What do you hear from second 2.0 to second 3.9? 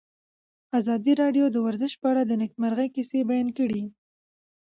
په اړه د نېکمرغۍ کیسې بیان کړې.